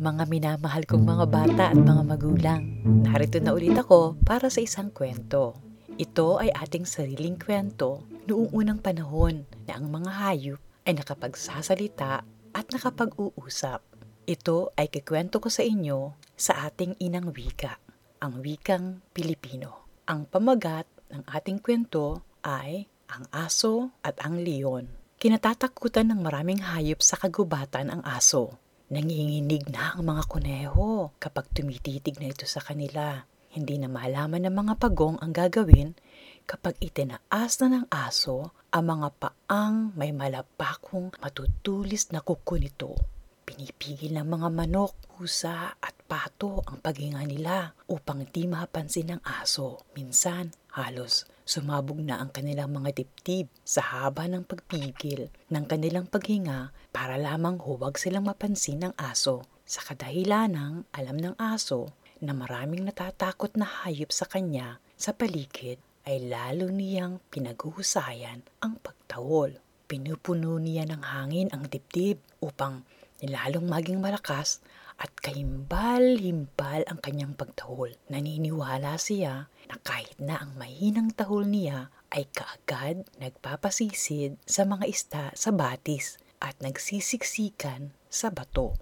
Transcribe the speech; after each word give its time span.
Mga 0.00 0.32
minamahal 0.32 0.88
kong 0.88 1.04
mga 1.04 1.26
bata 1.28 1.64
at 1.68 1.76
mga 1.76 2.02
magulang, 2.08 2.64
narito 3.04 3.36
na 3.36 3.52
ulit 3.52 3.76
ako 3.76 4.16
para 4.24 4.48
sa 4.48 4.64
isang 4.64 4.88
kwento. 4.88 5.60
Ito 6.00 6.40
ay 6.40 6.48
ating 6.56 6.88
sariling 6.88 7.36
kwento 7.36 8.08
noong 8.24 8.48
unang 8.48 8.80
panahon 8.80 9.44
na 9.68 9.76
ang 9.76 9.92
mga 9.92 10.08
hayop 10.24 10.60
ay 10.88 10.96
nakapagsasalita 10.96 12.24
at 12.24 12.66
nakapag-uusap. 12.72 13.84
Ito 14.24 14.72
ay 14.72 14.88
kikwento 14.88 15.36
ko 15.36 15.52
sa 15.52 15.68
inyo 15.68 16.16
sa 16.32 16.64
ating 16.64 16.96
inang 16.96 17.28
wika, 17.36 17.76
ang 18.24 18.40
wikang 18.40 19.04
Pilipino. 19.12 20.00
Ang 20.08 20.24
pamagat 20.24 20.88
ng 21.12 21.28
ating 21.28 21.60
kwento 21.60 22.24
ay 22.40 22.88
ang 23.12 23.28
aso 23.36 23.92
at 24.00 24.16
ang 24.24 24.40
leon. 24.40 24.88
Kinatatakutan 25.20 26.08
ng 26.08 26.24
maraming 26.24 26.64
hayop 26.64 27.04
sa 27.04 27.20
kagubatan 27.20 27.92
ang 27.92 28.00
aso. 28.08 28.69
Nanginginig 28.90 29.70
na 29.70 29.94
ang 29.94 30.02
mga 30.02 30.26
kuneho 30.26 31.14
kapag 31.22 31.46
tumititig 31.54 32.18
na 32.18 32.34
ito 32.34 32.42
sa 32.42 32.58
kanila. 32.58 33.22
Hindi 33.54 33.78
na 33.78 33.86
malaman 33.86 34.50
ng 34.50 34.54
mga 34.66 34.74
pagong 34.82 35.14
ang 35.22 35.30
gagawin 35.30 35.94
kapag 36.42 36.74
itinaas 36.82 37.62
na 37.62 37.66
ng 37.70 37.86
aso 37.86 38.50
ang 38.74 38.84
mga 38.90 39.14
paang 39.14 39.94
may 39.94 40.10
malapakong 40.10 41.14
matutulis 41.22 42.10
na 42.10 42.18
kuko 42.18 42.58
nito. 42.58 42.98
Pinipigil 43.46 44.18
ng 44.18 44.26
mga 44.26 44.50
manok, 44.50 44.98
pusa 45.14 45.70
at 45.78 45.94
pato 46.10 46.66
ang 46.66 46.82
paghinga 46.82 47.22
nila 47.22 47.70
upang 47.86 48.26
di 48.26 48.50
mapansin 48.50 49.14
ng 49.14 49.22
aso. 49.22 49.78
Minsan, 49.94 50.50
halos 50.74 51.30
sumabog 51.46 52.02
na 52.02 52.18
ang 52.18 52.34
kanilang 52.34 52.70
mga 52.74 52.90
dibdib 52.98 53.46
sa 53.66 53.82
haba 53.82 54.26
ng 54.26 54.42
pagpigil 54.42 55.30
ng 55.50 55.64
kanilang 55.70 56.10
paghinga 56.10 56.74
para 56.90 57.14
lamang 57.14 57.62
huwag 57.62 57.94
silang 57.94 58.26
mapansin 58.26 58.86
ng 58.86 58.94
aso. 58.98 59.46
Sa 59.66 59.86
kadahilanang 59.86 60.86
alam 60.90 61.18
ng 61.18 61.38
aso 61.38 61.94
na 62.18 62.34
maraming 62.34 62.86
natatakot 62.86 63.54
na 63.54 63.66
hayop 63.66 64.10
sa 64.10 64.26
kanya 64.26 64.82
sa 64.98 65.14
paligid 65.14 65.78
ay 66.06 66.26
lalo 66.26 66.70
niyang 66.70 67.22
pinaghuhusayan 67.30 68.42
ang 68.62 68.82
pagtawol. 68.82 69.58
Pinupuno 69.90 70.58
niya 70.58 70.86
ng 70.86 71.02
hangin 71.02 71.50
ang 71.50 71.66
dibdib 71.66 72.18
upang 72.38 72.86
lalong 73.28 73.68
maging 73.68 74.00
malakas 74.00 74.64
at 75.00 75.12
kahimbal-himbal 75.24 76.84
ang 76.84 77.00
kanyang 77.00 77.32
pagtahol. 77.32 77.92
Naniniwala 78.12 79.00
siya 79.00 79.48
na 79.68 79.76
kahit 79.80 80.16
na 80.20 80.40
ang 80.40 80.56
mahinang 80.60 81.12
tahol 81.16 81.48
niya 81.48 81.88
ay 82.12 82.28
kaagad 82.32 83.08
nagpapasisid 83.16 84.36
sa 84.44 84.68
mga 84.68 84.84
ista 84.84 85.24
sa 85.32 85.50
batis 85.52 86.20
at 86.40 86.56
nagsisiksikan 86.60 87.96
sa 88.12 88.28
bato. 88.28 88.76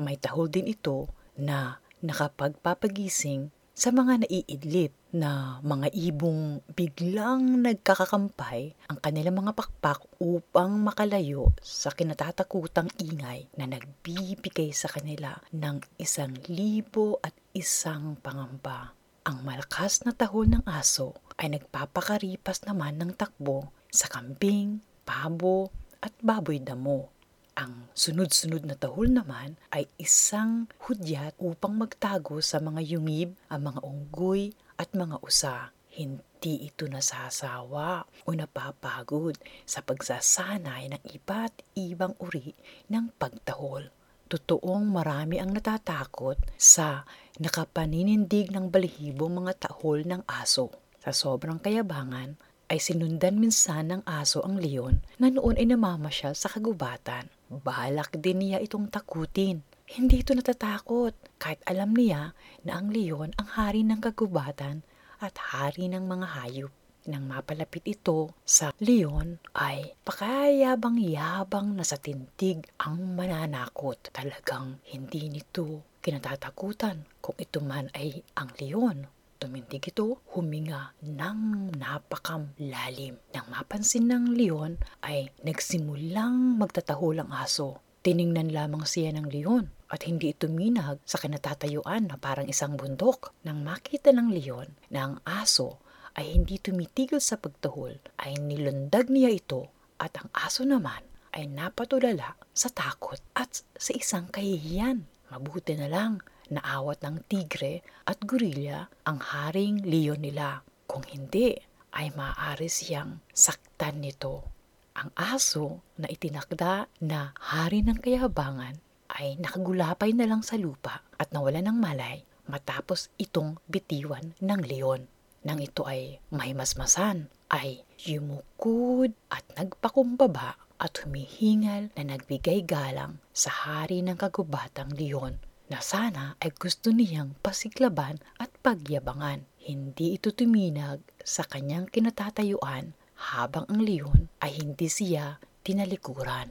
May 0.00 0.16
tahol 0.16 0.48
din 0.48 0.72
ito 0.72 1.12
na 1.36 1.80
nakapagpapagising 2.00 3.52
sa 3.72 3.92
mga 3.92 4.24
naiidlip 4.24 4.92
na 5.12 5.60
mga 5.60 5.92
ibong 5.92 6.64
biglang 6.72 7.60
nagkakakampay 7.60 8.72
ang 8.88 8.98
kanilang 9.04 9.44
mga 9.44 9.52
pakpak 9.52 10.00
upang 10.16 10.80
makalayo 10.80 11.52
sa 11.60 11.92
kinatatakutang 11.92 12.88
ingay 12.96 13.44
na 13.60 13.68
nagbibigay 13.68 14.72
sa 14.72 14.88
kanila 14.88 15.36
ng 15.52 15.84
isang 16.00 16.32
libo 16.48 17.20
at 17.20 17.36
isang 17.52 18.16
pangamba. 18.24 18.96
Ang 19.28 19.44
malakas 19.44 20.02
na 20.08 20.16
tahol 20.16 20.48
ng 20.48 20.64
aso 20.64 21.14
ay 21.36 21.52
nagpapakaripas 21.60 22.64
naman 22.64 22.96
ng 22.96 23.12
takbo 23.12 23.68
sa 23.92 24.08
kambing, 24.08 24.80
pabo 25.04 25.68
at 26.00 26.16
baboy 26.24 26.56
damo. 26.58 27.12
Ang 27.52 27.92
sunod-sunod 27.92 28.64
na 28.64 28.80
tahol 28.80 29.12
naman 29.12 29.60
ay 29.68 29.84
isang 30.00 30.72
hudyat 30.88 31.36
upang 31.36 31.76
magtago 31.76 32.40
sa 32.40 32.64
mga 32.64 32.80
yungib, 32.80 33.36
ang 33.52 33.68
mga 33.68 33.80
unggoy 33.84 34.56
at 34.82 34.90
mga 34.98 35.22
usa. 35.22 35.70
Hindi 35.94 36.66
ito 36.66 36.90
nasasawa 36.90 38.02
o 38.26 38.34
napapagod 38.34 39.38
sa 39.62 39.78
pagsasanay 39.86 40.90
ng 40.90 41.02
iba't 41.14 41.62
ibang 41.78 42.18
uri 42.18 42.58
ng 42.90 43.14
pagtahol. 43.14 43.94
Totoong 44.26 44.88
marami 44.90 45.38
ang 45.38 45.54
natatakot 45.54 46.40
sa 46.58 47.06
nakapaninindig 47.38 48.50
ng 48.50 48.72
balihibong 48.72 49.44
mga 49.44 49.68
tahol 49.68 50.02
ng 50.02 50.24
aso. 50.26 50.72
Sa 51.04 51.12
sobrang 51.12 51.60
kayabangan, 51.60 52.40
ay 52.72 52.80
sinundan 52.80 53.36
minsan 53.36 53.92
ng 53.92 54.02
aso 54.08 54.40
ang 54.40 54.56
leon 54.56 55.04
na 55.20 55.28
noon 55.28 55.60
ay 55.60 55.68
namamasyal 55.68 56.32
sa 56.32 56.48
kagubatan. 56.48 57.28
Balak 57.52 58.16
din 58.16 58.40
niya 58.40 58.64
itong 58.64 58.88
takutin. 58.88 59.60
Hindi 59.92 60.24
ito 60.24 60.32
natatakot 60.32 61.36
kahit 61.36 61.60
alam 61.68 61.92
niya 61.92 62.32
na 62.64 62.80
ang 62.80 62.88
leon 62.88 63.36
ang 63.36 63.48
hari 63.52 63.84
ng 63.84 64.00
kagubatan 64.00 64.80
at 65.20 65.36
hari 65.52 65.92
ng 65.92 66.08
mga 66.08 66.26
hayop. 66.32 66.72
Nang 67.12 67.28
mapalapit 67.28 67.84
ito 67.84 68.32
sa 68.40 68.72
leon 68.80 69.36
ay 69.52 69.92
pakayabang-yabang 70.00 71.76
na 71.76 71.84
sa 71.84 72.00
tintig 72.00 72.72
ang 72.80 73.04
mananakot. 73.12 74.00
Talagang 74.08 74.80
hindi 74.88 75.28
nito 75.28 75.84
kinatatakutan 76.00 77.20
kung 77.20 77.36
ito 77.36 77.60
man 77.60 77.92
ay 77.92 78.24
ang 78.32 78.48
leon 78.56 79.04
Tumindig 79.42 79.90
ito, 79.90 80.22
huminga 80.38 80.94
ng 81.02 81.74
napakam 81.74 82.54
lalim. 82.62 83.18
Nang 83.34 83.50
mapansin 83.50 84.06
ng 84.06 84.38
leon 84.38 84.78
ay 85.02 85.34
nagsimulang 85.42 86.62
magtatahol 86.62 87.18
ang 87.18 87.34
aso. 87.34 87.82
Tiningnan 88.02 88.50
lamang 88.50 88.82
siya 88.82 89.14
ng 89.14 89.30
leon 89.30 89.70
at 89.86 90.02
hindi 90.10 90.34
ito 90.34 90.50
minag 90.50 90.98
sa 91.06 91.22
kinatatayuan 91.22 92.10
na 92.10 92.18
parang 92.18 92.50
isang 92.50 92.74
bundok. 92.74 93.30
Nang 93.46 93.62
makita 93.62 94.10
ng 94.10 94.34
leon 94.34 94.74
na 94.90 95.06
ang 95.06 95.14
aso 95.22 95.78
ay 96.18 96.34
hindi 96.34 96.58
tumitigil 96.58 97.22
sa 97.22 97.38
pagtahol, 97.38 98.02
ay 98.18 98.42
nilundag 98.42 99.06
niya 99.06 99.30
ito 99.30 99.70
at 100.02 100.18
ang 100.18 100.34
aso 100.34 100.66
naman 100.66 100.98
ay 101.30 101.46
napatulala 101.46 102.34
sa 102.50 102.74
takot 102.74 103.22
at 103.38 103.62
sa 103.78 103.92
isang 103.94 104.26
kahihiyan. 104.34 105.06
Mabuti 105.30 105.78
na 105.78 105.86
lang 105.86 106.18
naawat 106.50 107.06
ng 107.06 107.22
tigre 107.30 107.86
at 108.04 108.18
gorilla 108.26 108.90
ang 109.06 109.22
haring 109.22 109.78
leon 109.86 110.20
nila. 110.20 110.66
Kung 110.90 111.06
hindi, 111.06 111.54
ay 111.94 112.10
maaari 112.12 112.66
siyang 112.66 113.22
saktan 113.30 114.02
nito. 114.02 114.61
Ang 115.02 115.10
aso 115.18 115.82
na 115.98 116.06
itinakda 116.06 116.86
na 117.02 117.34
hari 117.34 117.82
ng 117.82 117.98
kayabangan 117.98 118.78
ay 119.10 119.34
nakagulapay 119.42 120.14
na 120.14 120.30
lang 120.30 120.46
sa 120.46 120.54
lupa 120.54 121.02
at 121.18 121.34
nawala 121.34 121.58
ng 121.58 121.74
malay 121.74 122.22
matapos 122.46 123.10
itong 123.18 123.58
bitiwan 123.66 124.30
ng 124.38 124.62
leon. 124.62 125.10
Nang 125.42 125.58
ito 125.58 125.82
ay 125.90 126.22
mahimasmasan, 126.30 127.26
ay 127.50 127.82
yumukod 127.98 129.10
at 129.26 129.42
nagpakumbaba 129.58 130.54
at 130.78 130.94
humihingal 131.02 131.90
na 131.98 132.02
nagbigay 132.06 132.62
galang 132.62 133.18
sa 133.34 133.50
hari 133.50 134.06
ng 134.06 134.14
kagubatang 134.14 134.94
leon 134.94 135.34
na 135.66 135.82
sana 135.82 136.38
ay 136.38 136.54
gusto 136.54 136.94
niyang 136.94 137.34
pasiklaban 137.42 138.22
at 138.38 138.54
pagyabangan. 138.62 139.42
Hindi 139.66 140.14
ito 140.14 140.30
tuminag 140.30 141.02
sa 141.26 141.42
kanyang 141.42 141.90
kinatatayuan 141.90 142.94
habang 143.22 143.70
ang 143.70 143.86
leon 143.86 144.26
ay 144.42 144.58
hindi 144.58 144.90
siya 144.90 145.38
tinalikuran. 145.62 146.50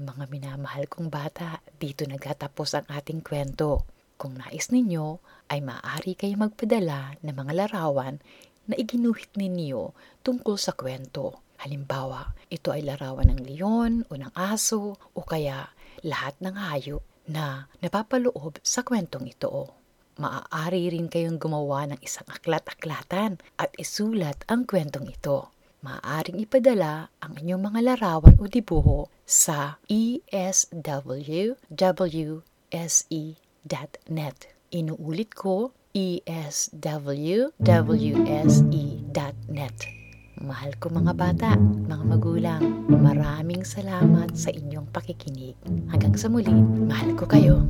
Mga 0.00 0.24
minamahal 0.28 0.84
kong 0.88 1.08
bata, 1.08 1.64
dito 1.80 2.04
nagtatapos 2.04 2.76
ang 2.76 2.86
ating 2.92 3.24
kwento. 3.24 3.88
Kung 4.20 4.36
nais 4.36 4.68
ninyo, 4.68 5.20
ay 5.48 5.64
maaari 5.64 6.12
kayo 6.12 6.36
magpadala 6.36 7.16
ng 7.24 7.32
mga 7.32 7.52
larawan 7.56 8.20
na 8.68 8.74
iginuhit 8.76 9.32
ninyo 9.32 9.96
tungkol 10.20 10.60
sa 10.60 10.76
kwento. 10.76 11.40
Halimbawa, 11.60 12.32
ito 12.48 12.72
ay 12.72 12.84
larawan 12.84 13.32
ng 13.32 13.40
leon 13.44 13.92
o 14.08 14.16
ng 14.16 14.32
aso 14.36 14.96
o 14.96 15.18
kaya 15.24 15.68
lahat 16.04 16.36
ng 16.40 16.56
hayop 16.56 17.04
na 17.28 17.68
napapaloob 17.84 18.56
sa 18.64 18.80
kwentong 18.80 19.28
ito. 19.28 19.72
Maaari 20.20 20.92
rin 20.92 21.08
kayong 21.08 21.40
gumawa 21.40 21.88
ng 21.88 22.00
isang 22.04 22.28
aklat-aklatan 22.28 23.40
at 23.56 23.70
isulat 23.76 24.44
ang 24.48 24.68
kwentong 24.68 25.08
ito. 25.08 25.52
Maaaring 25.80 26.44
ipadala 26.44 27.08
ang 27.24 27.40
inyong 27.40 27.72
mga 27.72 27.80
larawan 27.80 28.36
o 28.36 28.44
dibuho 28.44 29.08
sa 29.24 29.80
eswwse.net. 29.88 30.68
Inuulit 34.70 35.32
ko, 35.32 35.72
eswwse.net. 35.96 36.88
Mahal 40.40 40.72
ko 40.76 40.86
mga 40.92 41.12
bata, 41.16 41.56
mga 41.88 42.04
magulang, 42.04 42.64
maraming 42.88 43.64
salamat 43.64 44.36
sa 44.36 44.52
inyong 44.52 44.88
pakikinig. 44.92 45.56
Hanggang 45.88 46.12
sa 46.16 46.28
muli, 46.28 46.52
mahal 46.84 47.16
ko 47.16 47.24
kayo. 47.24 47.64